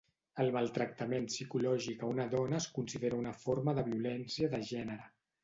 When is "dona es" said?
2.31-2.67